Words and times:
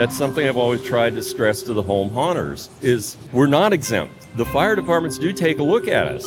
That's 0.00 0.16
something 0.16 0.48
I've 0.48 0.56
always 0.56 0.82
tried 0.82 1.14
to 1.16 1.22
stress 1.22 1.60
to 1.64 1.74
the 1.74 1.82
home 1.82 2.08
haunters 2.08 2.70
is 2.80 3.18
we're 3.34 3.46
not 3.46 3.74
exempt. 3.74 4.34
The 4.38 4.46
fire 4.46 4.74
departments 4.74 5.18
do 5.18 5.30
take 5.30 5.58
a 5.58 5.62
look 5.62 5.88
at 5.88 6.08
us. 6.08 6.26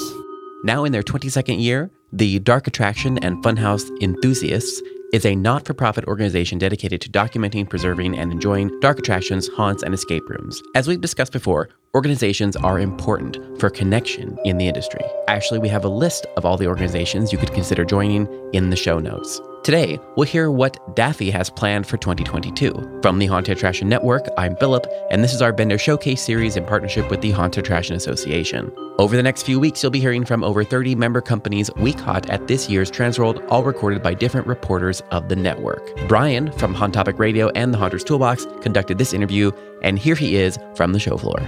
Now 0.64 0.84
in 0.84 0.92
their 0.92 1.02
22nd 1.02 1.60
year, 1.60 1.90
the 2.12 2.38
Dark 2.38 2.68
Attraction 2.68 3.18
and 3.24 3.44
Funhouse 3.44 3.90
Enthusiasts 4.00 4.80
is 5.12 5.26
a 5.26 5.36
not 5.36 5.66
for 5.66 5.74
profit 5.74 6.06
organization 6.06 6.60
dedicated 6.60 7.02
to 7.02 7.10
documenting, 7.10 7.68
preserving, 7.68 8.16
and 8.16 8.32
enjoying 8.32 8.80
dark 8.80 9.00
attractions, 9.00 9.48
haunts, 9.48 9.82
and 9.82 9.92
escape 9.96 10.30
rooms. 10.30 10.62
As 10.76 10.88
we've 10.88 11.02
discussed 11.02 11.34
before, 11.34 11.70
organizations 11.96 12.56
are 12.56 12.80
important 12.80 13.38
for 13.60 13.70
connection 13.70 14.36
in 14.46 14.58
the 14.58 14.68
industry. 14.68 15.04
Actually, 15.28 15.60
we 15.60 15.70
have 15.70 15.86
a 15.86 15.90
list 15.90 16.26
of 16.38 16.46
all 16.46 16.58
the 16.58 16.66
organizations 16.66 17.32
you 17.32 17.38
could 17.38 17.54
consider 17.54 17.86
joining 17.86 18.28
in 18.52 18.72
the 18.72 18.76
show 18.76 18.98
notes. 18.98 19.40
Today, 19.64 19.98
we'll 20.18 20.26
hear 20.26 20.52
what 20.52 20.96
Daffy 20.96 21.30
has 21.30 21.50
planned 21.50 21.88
for 21.88 21.96
2022. 21.98 23.00
From 23.02 23.20
the 23.20 23.28
Haunted 23.28 23.56
Attraction 23.56 23.88
Network, 23.88 24.28
I'm 24.38 24.58
Philip, 24.58 24.86
and 25.10 25.24
this 25.24 25.34
is 25.34 25.42
our 25.42 25.54
Vendor 25.54 25.78
Showcase 25.78 26.22
series 26.22 26.58
in 26.58 26.66
partnership 26.66 27.10
with 27.10 27.22
the 27.22 27.32
Haunted 27.32 27.64
Attraction 27.64 27.96
Association. 27.96 28.74
Over 28.98 29.16
the 29.16 29.24
next 29.24 29.44
few 29.44 29.60
weeks, 29.60 29.82
you'll 29.82 29.92
be 29.92 30.02
hearing 30.02 30.26
from 30.26 30.44
over 30.44 30.64
30 30.64 30.96
member 30.96 31.22
companies 31.22 31.70
we 31.78 31.94
caught 31.94 32.30
at 32.30 32.48
this 32.48 32.70
year's 32.70 32.92
Transworld, 32.92 33.46
all 33.50 33.64
recorded 33.64 34.02
by 34.02 34.16
different 34.16 34.48
reporters 34.48 35.02
of 35.12 35.30
the 35.30 35.36
network. 35.36 35.96
Brian 36.08 36.52
from 36.54 36.76
HaunTopic 36.76 37.20
Radio 37.20 37.50
and 37.50 37.74
the 37.74 37.78
Haunter's 37.78 38.04
Toolbox 38.04 38.48
conducted 38.62 38.98
this 38.98 39.14
interview, 39.14 39.52
and 39.82 39.98
here 39.98 40.16
he 40.16 40.36
is 40.36 40.58
from 40.76 40.92
the 40.92 41.00
show 41.00 41.18
floor. 41.18 41.40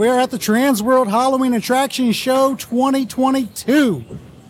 We're 0.00 0.18
at 0.18 0.30
the 0.30 0.38
Transworld 0.38 1.08
Halloween 1.10 1.52
Attraction 1.52 2.12
Show 2.12 2.54
2022. 2.54 4.02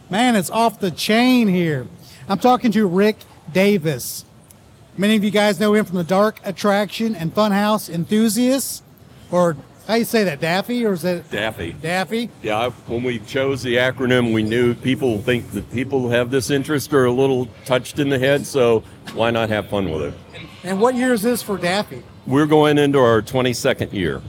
Man, 0.08 0.36
it's 0.36 0.48
off 0.48 0.78
the 0.78 0.92
chain 0.92 1.48
here. 1.48 1.88
I'm 2.28 2.38
talking 2.38 2.70
to 2.70 2.86
Rick 2.86 3.16
Davis. 3.52 4.24
Many 4.96 5.16
of 5.16 5.24
you 5.24 5.32
guys 5.32 5.58
know 5.58 5.74
him 5.74 5.84
from 5.86 5.96
the 5.96 6.04
Dark 6.04 6.38
Attraction 6.44 7.16
and 7.16 7.34
Funhouse 7.34 7.92
Enthusiasts, 7.92 8.82
or 9.32 9.56
how 9.88 9.94
you 9.94 10.04
say 10.04 10.22
that, 10.22 10.40
Daffy, 10.40 10.86
or 10.86 10.92
is 10.92 11.02
that 11.02 11.28
Daffy. 11.32 11.72
Daffy? 11.72 12.30
Yeah, 12.44 12.66
I- 12.66 12.70
when 12.86 13.02
we 13.02 13.18
chose 13.18 13.64
the 13.64 13.74
acronym, 13.74 14.32
we 14.32 14.44
knew 14.44 14.74
people 14.74 15.18
think 15.18 15.50
that 15.50 15.68
people 15.72 16.02
who 16.02 16.10
have 16.10 16.30
this 16.30 16.50
interest 16.50 16.94
are 16.94 17.06
a 17.06 17.12
little 17.12 17.48
touched 17.64 17.98
in 17.98 18.08
the 18.08 18.20
head, 18.20 18.46
so 18.46 18.84
why 19.14 19.32
not 19.32 19.48
have 19.48 19.66
fun 19.68 19.90
with 19.90 20.02
it? 20.02 20.14
And 20.62 20.80
what 20.80 20.94
year 20.94 21.12
is 21.12 21.22
this 21.22 21.42
for 21.42 21.58
Daffy? 21.58 22.04
We're 22.24 22.46
going 22.46 22.78
into 22.78 23.00
our 23.00 23.20
22nd 23.20 23.92
year. 23.92 24.22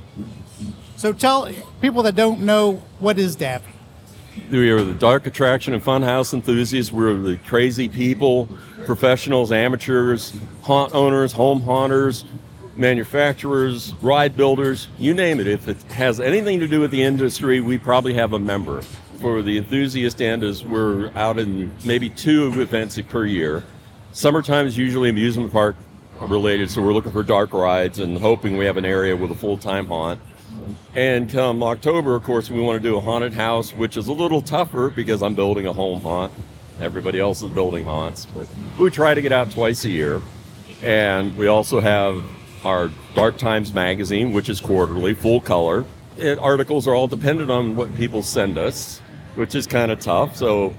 So 1.02 1.11
tell 1.11 1.52
people 1.81 2.03
that 2.03 2.13
don't 2.13 2.41
know 2.41 2.73
what 2.99 3.17
is 3.17 3.35
Daffy. 3.35 3.71
We 4.52 4.69
are 4.69 4.83
the 4.83 4.94
dark 4.94 5.25
attraction 5.25 5.73
and 5.73 5.83
funhouse 5.83 6.31
enthusiasts. 6.31 6.91
We're 6.91 7.16
the 7.16 7.38
crazy 7.38 7.89
people, 7.89 8.47
professionals, 8.85 9.52
amateurs, 9.52 10.31
haunt 10.61 10.94
owners, 10.94 11.33
home 11.33 11.61
haunters, 11.61 12.23
manufacturers, 12.75 13.95
ride 14.03 14.38
builders, 14.38 14.89
you 14.99 15.16
name 15.16 15.39
it. 15.39 15.47
If 15.47 15.67
it 15.67 15.81
has 15.94 16.19
anything 16.19 16.59
to 16.59 16.67
do 16.67 16.79
with 16.79 16.91
the 16.91 17.02
industry, 17.02 17.61
we 17.61 17.79
probably 17.79 18.13
have 18.13 18.33
a 18.33 18.39
member. 18.39 18.83
For 19.22 19.41
the 19.41 19.57
enthusiast 19.57 20.22
end, 20.22 20.44
is 20.44 20.63
we're 20.63 21.09
out 21.16 21.39
in 21.39 21.72
maybe 21.83 22.11
two 22.11 22.61
events 22.61 23.02
per 23.09 23.25
year. 23.25 23.63
Summertime 24.11 24.67
is 24.67 24.77
usually 24.77 25.09
amusement 25.09 25.52
park 25.52 25.75
related, 26.19 26.69
so 26.69 26.83
we're 26.83 26.94
looking 26.94 27.11
for 27.11 27.23
dark 27.23 27.53
rides 27.53 27.97
and 27.97 28.19
hoping 28.19 28.55
we 28.55 28.66
have 28.66 28.77
an 28.77 28.85
area 28.85 29.16
with 29.17 29.31
a 29.31 29.35
full-time 29.35 29.88
haunt. 29.88 30.22
And 30.95 31.30
come 31.30 31.64
October, 31.64 32.16
of 32.16 32.23
course, 32.23 32.50
we 32.50 32.59
want 32.59 32.81
to 32.81 32.88
do 32.88 32.97
a 32.97 33.02
haunted 33.02 33.33
house, 33.33 33.72
which 33.72 33.97
is 33.97 34.08
a 34.08 34.14
little 34.14 34.41
tougher 34.41 34.89
because 34.89 35.22
I'm 35.22 35.36
building 35.36 35.67
a 35.67 35.73
home 35.73 36.02
haunt. 36.02 36.33
Everybody 36.80 37.19
else 37.19 37.41
is 37.41 37.50
building 37.52 37.86
haunts, 37.86 38.25
but 38.25 38.47
we 38.80 38.89
try 38.89 39.13
to 39.13 39.22
get 39.22 39.31
out 39.31 39.52
twice 39.52 39.86
a 39.86 39.89
year. 39.89 40.22
And 40.81 41.38
we 41.38 41.47
also 41.47 41.80
have 41.80 42.23
our 42.66 42.89
Dark 43.13 43.38
Times 43.38 43.73
magazine, 43.73 44.34
which 44.34 44.50
is 44.50 44.59
quarterly, 44.59 45.13
full 45.13 45.41
color. 45.41 45.85
It, 46.18 46.40
articles 46.40 46.88
are 46.88 46.95
all 46.95 47.07
dependent 47.07 47.51
on 47.51 47.75
what 47.75 47.95
people 47.95 48.24
send 48.24 48.57
us, 48.57 49.00
which 49.35 49.56
is 49.56 49.68
kind 49.68 49.91
of 49.91 50.00
tough. 50.00 50.35
So, 50.35 50.74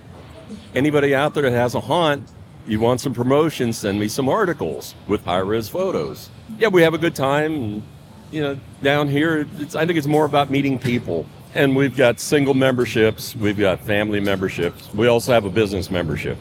anybody 0.75 1.15
out 1.15 1.35
there 1.35 1.45
that 1.45 1.53
has 1.53 1.75
a 1.75 1.81
haunt, 1.81 2.29
you 2.67 2.81
want 2.81 3.01
some 3.01 3.15
promotion, 3.15 3.73
send 3.73 3.99
me 3.99 4.09
some 4.09 4.29
articles 4.29 4.95
with 5.09 5.25
high 5.25 5.39
res 5.39 5.69
photos. 5.69 6.31
Yeah, 6.59 6.69
we 6.69 6.83
have 6.83 6.95
a 6.95 6.99
good 6.99 7.15
time. 7.15 7.83
You 8.33 8.41
know, 8.41 8.59
down 8.83 9.09
here, 9.09 9.47
it's, 9.59 9.75
I 9.75 9.85
think 9.85 9.99
it's 9.99 10.07
more 10.07 10.25
about 10.25 10.51
meeting 10.51 10.79
people. 10.79 11.27
And 11.55 11.77
we've 11.77 11.95
got 11.95 12.19
single 12.19 12.55
memberships, 12.55 13.37
we've 13.37 13.59
got 13.59 13.79
family 13.81 14.21
memberships, 14.21 14.93
we 14.95 15.07
also 15.07 15.33
have 15.33 15.45
a 15.45 15.51
business 15.51 15.91
membership. 15.91 16.39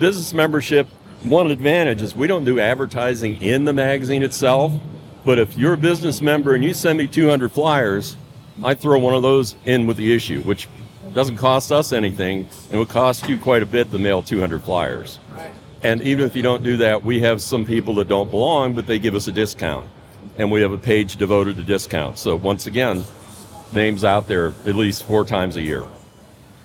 Business 0.00 0.34
membership, 0.34 0.88
one 1.22 1.48
advantage 1.52 2.02
is 2.02 2.16
we 2.16 2.26
don't 2.26 2.44
do 2.44 2.58
advertising 2.58 3.40
in 3.40 3.64
the 3.64 3.72
magazine 3.72 4.24
itself, 4.24 4.72
but 5.24 5.38
if 5.38 5.56
you're 5.56 5.74
a 5.74 5.78
business 5.78 6.20
member 6.20 6.56
and 6.56 6.64
you 6.64 6.74
send 6.74 6.98
me 6.98 7.06
200 7.06 7.52
flyers, 7.52 8.16
I 8.64 8.74
throw 8.74 8.98
one 8.98 9.14
of 9.14 9.22
those 9.22 9.54
in 9.66 9.86
with 9.86 9.98
the 9.98 10.12
issue, 10.12 10.42
which 10.42 10.66
doesn't 11.14 11.36
cost 11.36 11.70
us 11.70 11.92
anything 11.92 12.48
and 12.70 12.80
would 12.80 12.88
cost 12.88 13.28
you 13.28 13.38
quite 13.38 13.62
a 13.62 13.66
bit 13.66 13.92
to 13.92 14.00
mail 14.00 14.20
200 14.20 14.64
flyers. 14.64 15.20
And 15.84 16.02
even 16.02 16.26
if 16.26 16.34
you 16.34 16.42
don't 16.42 16.64
do 16.64 16.76
that, 16.78 17.04
we 17.04 17.20
have 17.20 17.40
some 17.40 17.64
people 17.64 17.94
that 17.96 18.08
don't 18.08 18.30
belong, 18.32 18.74
but 18.74 18.88
they 18.88 18.98
give 18.98 19.14
us 19.14 19.28
a 19.28 19.32
discount. 19.32 19.86
And 20.38 20.50
we 20.50 20.62
have 20.62 20.72
a 20.72 20.78
page 20.78 21.16
devoted 21.16 21.56
to 21.56 21.62
discounts. 21.62 22.20
So 22.20 22.36
once 22.36 22.66
again, 22.66 23.04
names 23.72 24.04
out 24.04 24.26
there 24.26 24.48
at 24.66 24.74
least 24.74 25.04
four 25.04 25.24
times 25.24 25.56
a 25.56 25.62
year. 25.62 25.84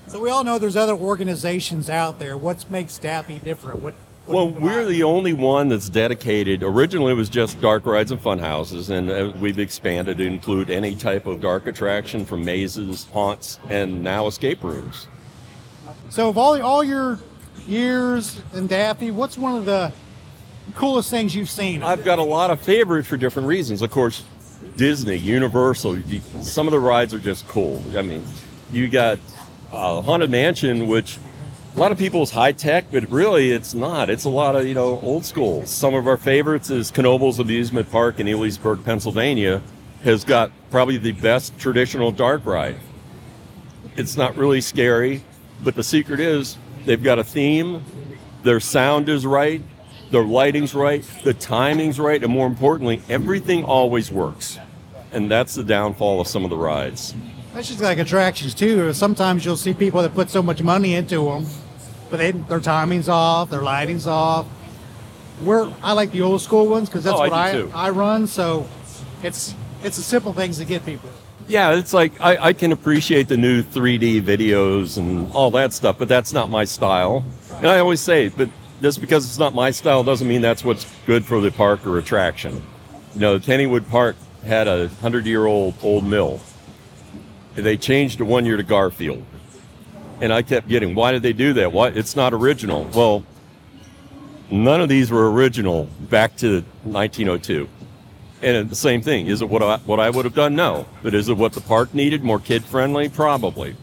So 0.08 0.20
we 0.20 0.30
all 0.30 0.44
know 0.44 0.60
there's 0.60 0.78
other 0.78 0.94
organizations 0.94 1.90
out 1.90 2.20
there. 2.20 2.38
What 2.38 2.70
makes 2.70 2.98
Daffy 2.98 3.40
different? 3.40 3.82
What, 3.82 3.96
what 4.26 4.36
Well, 4.36 4.50
we're 4.50 4.86
the 4.86 5.04
only 5.04 5.34
one 5.34 5.68
that's 5.70 5.90
dedicated. 5.90 6.64
Originally, 6.64 7.12
it 7.12 7.16
was 7.16 7.28
just 7.30 7.60
dark 7.60 7.86
rides 7.86 8.12
and 8.12 8.22
fun 8.22 8.40
houses, 8.40 8.90
and 8.90 9.10
uh, 9.10 9.34
we've 9.40 9.60
expanded 9.60 10.18
to 10.20 10.24
include 10.24 10.70
any 10.70 10.96
type 10.96 11.26
of 11.26 11.42
dark 11.42 11.68
attraction 11.68 12.24
from 12.24 12.46
mazes, 12.46 13.08
haunts, 13.14 13.60
and 13.70 14.04
now 14.04 14.28
escape 14.28 14.64
rooms. 14.64 15.08
So 16.10 16.30
of 16.30 16.38
all 16.38 16.62
all 16.62 16.84
your 16.84 17.20
years 17.68 18.42
in 18.54 18.68
Daffy, 18.68 19.12
what's 19.12 19.38
one 19.38 19.56
of 19.56 19.66
the 19.66 19.92
coolest 20.74 21.10
things 21.10 21.36
you've 21.36 21.50
seen? 21.50 21.84
I've 21.84 22.04
got 22.04 22.20
a 22.20 22.24
lot 22.24 22.50
of 22.50 22.62
favorites 22.62 23.08
for 23.08 23.18
different 23.18 23.48
reasons. 23.48 23.82
Of 23.82 23.92
course, 23.92 24.24
Disney, 24.78 25.16
Universal, 25.16 26.00
some 26.42 26.68
of 26.68 26.72
the 26.72 26.80
rides 26.80 27.14
are 27.14 27.20
just 27.20 27.48
cool. 27.48 27.84
I 27.96 28.02
mean, 28.02 28.26
you 28.72 28.88
got 28.88 29.20
uh, 29.72 30.02
Haunted 30.02 30.30
Mansion, 30.30 30.88
which 30.88 31.18
a 31.76 31.80
lot 31.80 31.92
of 31.92 31.98
people 31.98 32.24
is 32.24 32.32
high 32.32 32.54
tech, 32.54 32.86
but 32.92 33.10
really 33.12 33.52
it's 33.52 33.74
not. 33.74 34.10
It's 34.10 34.26
a 34.26 34.30
lot 34.30 34.56
of, 34.56 34.66
you 34.66 34.74
know, 34.74 35.00
old 35.02 35.26
school. 35.26 35.66
Some 35.66 35.94
of 35.94 36.08
our 36.08 36.18
favorites 36.18 36.70
is 36.70 36.92
Knoebels 36.92 37.40
Amusement 37.40 37.92
Park 37.92 38.20
in 38.20 38.28
Elysburg, 38.28 38.84
Pennsylvania, 38.84 39.62
has 40.04 40.24
got 40.24 40.52
probably 40.72 40.98
the 40.98 41.12
best 41.14 41.58
traditional 41.60 42.12
dark 42.12 42.46
ride. 42.46 42.78
It's 43.98 44.18
not 44.18 44.36
really 44.36 44.62
scary, 44.62 45.24
but 45.64 45.76
the 45.76 45.84
secret 45.84 46.20
is 46.20 46.58
they've 46.86 47.02
got 47.02 47.20
a 47.20 47.24
theme, 47.24 47.84
their 48.44 48.60
sound 48.60 49.10
is 49.10 49.26
right, 49.26 49.62
their 50.12 50.24
lighting's 50.24 50.74
right, 50.74 51.04
the 51.24 51.34
timing's 51.34 52.00
right, 52.00 52.24
and 52.24 52.32
more 52.32 52.48
importantly, 52.48 53.02
everything 53.10 53.64
always 53.64 54.12
works. 54.12 54.60
And 55.12 55.30
that's 55.32 55.56
the 55.56 55.64
downfall 55.64 56.22
of 56.22 56.28
some 56.28 56.44
of 56.44 56.50
the 56.50 56.58
rides. 56.58 57.16
That's 57.54 57.70
just 57.70 57.82
like 57.82 57.98
attractions 58.00 58.54
too. 58.54 58.92
Sometimes 58.94 59.46
you'll 59.46 59.56
see 59.58 59.74
people 59.74 60.02
that 60.02 60.14
put 60.14 60.30
so 60.30 60.44
much 60.44 60.62
money 60.62 60.94
into 60.96 61.24
them, 61.26 61.46
but 62.10 62.18
they, 62.18 62.32
their 62.32 62.60
timing's 62.60 63.08
off, 63.08 63.50
their 63.50 63.62
lighting's 63.62 64.08
off. 64.08 64.46
We're 65.42 65.72
I 65.84 65.94
like 65.94 66.12
the 66.12 66.22
old 66.22 66.42
school 66.42 66.68
ones 66.68 66.90
because 66.90 67.04
that's 67.04 67.16
Oh, 67.16 67.20
what 67.30 67.52
do 67.54 67.72
I. 67.74 67.88
I 67.88 67.90
run. 67.90 68.28
So 68.28 68.68
it's 69.24 69.54
it's 69.84 69.98
the 69.98 70.04
simple 70.04 70.34
things 70.34 70.58
that 70.58 70.66
get 70.68 70.86
people. 70.86 71.10
Yeah, 71.48 71.76
it's 71.76 71.94
like 71.94 72.20
I, 72.22 72.38
I 72.48 72.54
can 72.54 72.72
appreciate 72.72 73.28
the 73.28 73.38
new 73.38 73.62
3D 73.64 74.22
videos 74.22 74.98
and 74.98 75.32
all 75.34 75.52
that 75.52 75.74
stuff, 75.74 75.98
but 75.98 76.08
that's 76.08 76.34
not 76.34 76.50
my 76.50 76.64
style. 76.66 77.24
And 77.58 77.68
I 77.68 77.80
always 77.80 78.02
say, 78.02 78.30
but 78.30 78.50
just 78.82 79.02
because 79.02 79.26
it's 79.26 79.40
not 79.40 79.54
my 79.54 79.72
style 79.72 80.04
doesn't 80.04 80.28
mean 80.28 80.42
that's 80.42 80.64
what's 80.64 80.86
good 81.06 81.26
for 81.26 81.42
the 81.42 81.52
park 81.52 81.86
or 81.86 81.98
attraction. 81.98 82.62
You 83.14 83.22
know, 83.22 83.40
Kennywood 83.40 83.90
Park 83.90 84.16
had 84.44 84.68
a 84.68 84.88
hundred 84.88 85.26
year 85.26 85.46
old 85.46 85.76
old 85.82 86.04
mill. 86.06 86.40
They 87.56 87.78
changed 87.78 88.20
it 88.20 88.26
one 88.26 88.46
year 88.46 88.58
to 88.58 88.64
Garfield. 88.64 89.26
And 90.22 90.32
I 90.32 90.42
kept 90.42 90.68
getting, 90.68 90.96
why 90.96 91.12
did 91.12 91.24
they 91.24 91.34
do 91.34 91.54
that? 91.54 91.72
Why 91.72 91.90
it's 91.90 92.16
not 92.16 92.34
original. 92.34 92.90
Well, 92.94 93.26
none 94.52 94.82
of 94.82 94.90
these 94.90 95.12
were 95.12 95.32
original 95.32 95.86
back 96.10 96.36
to 96.38 96.62
1902. 96.84 97.68
And 98.42 98.70
the 98.70 98.76
same 98.76 99.02
thing. 99.02 99.28
Is 99.28 99.42
it 99.42 99.50
what 99.50 99.64
I, 99.64 99.78
what 99.78 100.00
I 100.00 100.10
would 100.10 100.26
have 100.26 100.36
done? 100.36 100.56
No. 100.56 100.86
But 101.02 101.14
is 101.14 101.30
it 101.30 101.38
what 101.38 101.54
the 101.54 101.62
park 101.62 101.94
needed? 101.94 102.24
More 102.24 102.40
kid 102.40 102.64
friendly? 102.64 103.10
Probably. 103.10 103.76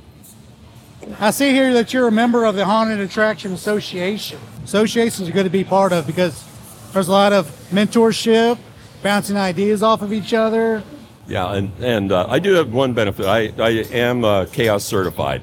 I 1.19 1.31
see 1.31 1.51
here 1.51 1.73
that 1.75 1.93
you're 1.93 2.09
a 2.09 2.13
member 2.13 2.45
of 2.45 2.55
the 2.55 2.65
Haunted 2.65 3.01
Attraction 3.01 3.53
Association. 3.53 4.39
Associations 4.65 5.29
are 5.29 5.33
going 5.33 5.45
to 5.45 5.51
be 5.51 5.65
part 5.65 5.93
of 5.93 6.07
because 6.07 6.45
there's 6.93 7.09
a 7.09 7.13
lot 7.13 7.33
of 7.33 7.47
mentorship, 7.71 8.59
bouncing 9.03 9.37
ideas 9.37 9.83
off 9.83 10.03
of 10.03 10.13
each 10.13 10.33
other. 10.33 10.83
Yeah, 11.27 11.55
and 11.55 11.73
and 11.81 12.13
uh, 12.13 12.27
I 12.29 12.39
do 12.39 12.55
have 12.55 12.73
one 12.73 12.95
benefit. 12.95 13.27
I 13.27 13.53
I 13.59 13.71
am 13.93 14.25
uh, 14.25 14.47
chaos 14.47 14.85
certified. 14.85 15.43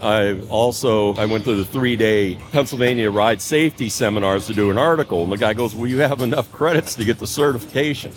I 0.00 0.40
also 0.48 1.14
I 1.14 1.26
went 1.26 1.44
to 1.44 1.54
the 1.54 1.64
three 1.64 1.96
day 1.96 2.36
Pennsylvania 2.52 3.10
ride 3.10 3.40
safety 3.40 3.88
seminars 3.88 4.46
to 4.46 4.54
do 4.54 4.70
an 4.70 4.78
article, 4.78 5.22
and 5.22 5.32
the 5.32 5.36
guy 5.36 5.54
goes, 5.54 5.74
"Well, 5.74 5.86
you 5.86 5.98
have 5.98 6.20
enough 6.20 6.50
credits 6.52 6.94
to 6.96 7.04
get 7.04 7.18
the 7.18 7.26
certification." 7.26 8.12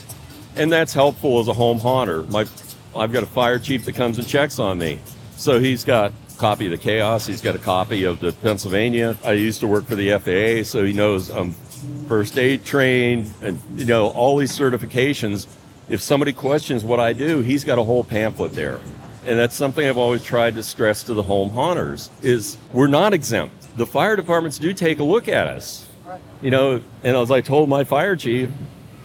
and 0.58 0.72
that's 0.72 0.94
helpful 0.94 1.40
as 1.40 1.48
a 1.48 1.54
home 1.54 1.80
haunter. 1.80 2.24
My, 2.24 2.46
I've 2.96 3.14
got 3.14 3.24
a 3.24 3.28
fire 3.28 3.60
chief 3.60 3.86
that 3.86 3.96
comes 3.96 4.18
and 4.18 4.28
checks 4.28 4.60
on 4.60 4.80
me, 4.80 5.00
so 5.38 5.60
he's 5.60 5.86
got 5.86 6.12
copy 6.38 6.66
of 6.66 6.72
the 6.72 6.78
chaos. 6.78 7.26
He's 7.26 7.42
got 7.42 7.56
a 7.56 7.60
copy 7.60 8.04
of 8.04 8.20
the 8.20 8.32
Pennsylvania. 8.32 9.18
I 9.24 9.34
used 9.34 9.60
to 9.62 9.68
work 9.68 9.86
for 9.86 9.96
the 9.96 10.12
FAA, 10.12 10.64
so 10.64 10.86
he 10.86 10.94
knows 10.94 11.30
I'm 11.30 11.54
first 12.08 12.38
aid 12.38 12.66
trained, 12.66 13.34
and 13.42 13.62
you 13.76 13.86
know 13.86 14.08
all 14.10 14.38
these 14.38 14.58
certifications. 14.58 15.48
If 15.90 16.02
somebody 16.02 16.34
questions 16.34 16.84
what 16.84 17.00
I 17.00 17.14
do, 17.14 17.42
he's 17.42 17.64
got 17.64 17.80
a 17.80 17.84
whole 17.84 18.04
pamphlet 18.04 18.54
there. 18.54 18.80
And 19.26 19.38
that's 19.38 19.56
something 19.56 19.86
I've 19.86 19.98
always 19.98 20.24
tried 20.24 20.56
to 20.56 20.64
stress 20.64 21.04
to 21.04 21.14
the 21.14 21.24
home 21.24 21.50
haunters 21.50 22.10
is 22.22 22.58
we're 22.72 22.88
not 22.88 23.14
exempt. 23.14 23.78
The 23.78 23.86
fire 23.86 24.16
departments 24.16 24.58
do 24.58 24.74
take 24.74 25.00
a 25.00 25.04
look 25.04 25.28
at 25.28 25.48
us. 25.48 25.86
You 26.42 26.52
know, 26.52 26.82
and 27.04 27.18
as 27.18 27.30
I 27.32 27.42
told 27.42 27.68
my 27.68 27.84
fire 27.84 28.16
chief, 28.16 28.50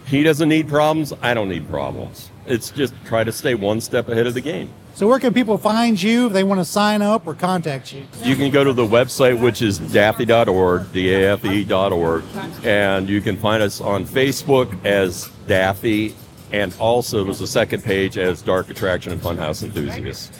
he 0.05 0.23
doesn't 0.23 0.47
need 0.47 0.69
problems, 0.69 1.13
I 1.21 1.33
don't 1.33 1.49
need 1.49 1.67
problems. 1.69 2.29
It's 2.45 2.71
just 2.71 2.93
try 3.05 3.23
to 3.23 3.31
stay 3.31 3.55
one 3.55 3.81
step 3.81 4.07
ahead 4.09 4.27
of 4.27 4.33
the 4.33 4.41
game. 4.41 4.69
So 4.95 5.07
where 5.07 5.19
can 5.19 5.33
people 5.33 5.57
find 5.57 6.01
you 6.01 6.27
if 6.27 6.33
they 6.33 6.43
want 6.43 6.61
to 6.61 6.65
sign 6.65 7.01
up 7.01 7.25
or 7.25 7.33
contact 7.33 7.91
you? 7.93 8.05
You 8.23 8.35
can 8.35 8.51
go 8.51 8.63
to 8.63 8.73
the 8.73 8.85
website, 8.85 9.39
which 9.39 9.63
is 9.63 9.79
daffy.org, 9.79 10.91
D-A-F-E.org, 10.93 12.23
and 12.63 13.09
you 13.09 13.19
can 13.19 13.35
find 13.37 13.63
us 13.63 13.81
on 13.81 14.05
Facebook 14.05 14.85
as 14.85 15.29
Daffy, 15.47 16.15
and 16.51 16.75
also 16.79 17.23
there's 17.23 17.41
a 17.41 17.47
second 17.47 17.83
page 17.83 18.19
as 18.19 18.43
Dark 18.43 18.69
Attraction 18.69 19.11
and 19.11 19.19
Funhouse 19.19 19.63
Enthusiasts. 19.63 20.31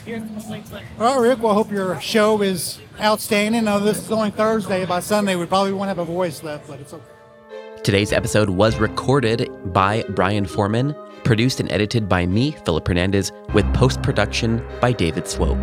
All 1.00 1.20
right, 1.20 1.28
Rick. 1.28 1.42
Well, 1.42 1.50
I 1.50 1.54
hope 1.54 1.72
your 1.72 2.00
show 2.00 2.40
is 2.40 2.78
outstanding. 3.00 3.62
I 3.62 3.72
know 3.72 3.80
this 3.80 3.98
is 3.98 4.12
only 4.12 4.30
Thursday. 4.30 4.86
By 4.86 5.00
Sunday, 5.00 5.34
we 5.34 5.46
probably 5.46 5.72
won't 5.72 5.88
have 5.88 5.98
a 5.98 6.04
voice 6.04 6.44
left, 6.44 6.68
but 6.68 6.78
it's 6.78 6.94
okay. 6.94 7.04
Today's 7.82 8.12
episode 8.12 8.48
was 8.50 8.76
recorded 8.78 9.50
by 9.74 10.04
Brian 10.10 10.46
Foreman, 10.46 10.94
produced 11.24 11.60
and 11.60 11.72
edited 11.72 12.08
by 12.08 12.26
me, 12.26 12.52
Philip 12.52 12.86
Hernandez, 12.86 13.32
with 13.52 13.72
post 13.74 14.02
production 14.02 14.62
by 14.80 14.92
David 14.92 15.26
Swope. 15.26 15.58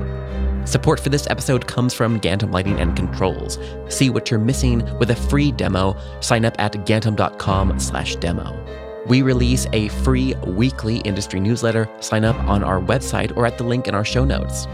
Support 0.66 1.00
for 1.00 1.10
this 1.10 1.28
episode 1.30 1.68
comes 1.68 1.94
from 1.94 2.20
Gantom 2.20 2.52
Lighting 2.52 2.80
and 2.80 2.96
Controls. 2.96 3.58
See 3.90 4.10
what 4.10 4.30
you're 4.30 4.40
missing 4.40 4.84
with 5.00 5.12
a 5.12 5.16
free 5.16 5.52
demo. 5.52 5.96
Sign 6.20 6.46
up 6.46 6.56
at 6.60 6.74
gantom.com/demo. 6.74 8.66
We 9.08 9.22
release 9.24 9.66
a 9.74 9.88
free 9.88 10.36
weekly 10.46 10.98
industry 10.98 11.40
newsletter. 11.40 11.90
Sign 12.00 12.24
up 12.24 12.38
on 12.48 12.64
our 12.64 12.80
website 12.80 13.36
or 13.36 13.48
at 13.48 13.58
the 13.58 13.64
link 13.64 13.88
in 13.88 13.96
our 13.96 14.06
show 14.06 14.24
notes. 14.24 14.68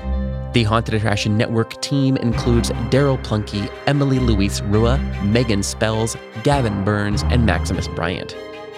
The 0.53 0.63
Haunted 0.63 0.95
Attraction 0.95 1.37
Network 1.37 1.79
team 1.81 2.17
includes 2.17 2.71
Daryl 2.89 3.21
Plunky, 3.23 3.71
Emily 3.85 4.19
Louise 4.19 4.61
Rua, 4.63 4.97
Megan 5.23 5.63
Spells, 5.63 6.17
Gavin 6.43 6.83
Burns, 6.83 7.23
and 7.23 7.45
Maximus 7.45 7.87
Bryant. 7.87 8.35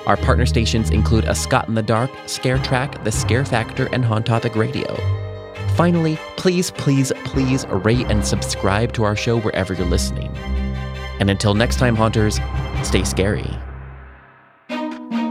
Our 0.09 0.17
partner 0.17 0.47
stations 0.47 0.89
include 0.89 1.25
A 1.25 1.35
Scott 1.35 1.67
in 1.67 1.75
the 1.75 1.83
Dark, 1.83 2.09
Scare 2.25 2.57
Track, 2.57 3.03
The 3.03 3.11
Scare 3.11 3.45
Factor, 3.45 3.87
and 3.93 4.03
HaunTopic 4.03 4.55
Radio. 4.55 4.97
Finally, 5.75 6.17
please, 6.35 6.71
please, 6.71 7.11
please 7.25 7.67
rate 7.67 8.07
and 8.09 8.25
subscribe 8.25 8.91
to 8.93 9.03
our 9.03 9.15
show 9.15 9.39
wherever 9.39 9.75
you're 9.75 9.85
listening. 9.85 10.35
And 11.19 11.29
until 11.29 11.53
next 11.53 11.75
time, 11.75 11.95
Haunters, 11.95 12.39
stay 12.81 13.03
scary. 13.03 13.55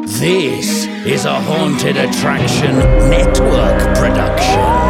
This 0.07 0.87
is 0.87 1.25
a 1.25 1.41
Haunted 1.41 1.97
Attraction 1.97 2.79
Network 3.11 3.97
production. 3.97 4.88